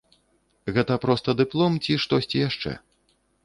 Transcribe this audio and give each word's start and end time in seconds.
Гэта 0.77 0.97
проста 1.03 1.37
дыплом 1.43 1.77
ці 1.85 2.01
штосьці 2.07 2.45
яшчэ? 2.49 2.71